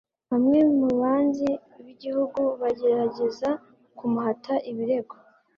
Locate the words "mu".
0.77-0.89